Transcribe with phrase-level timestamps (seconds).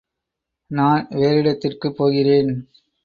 [0.71, 2.51] நான் வேறிடத்திற்குப் போகிறேன்.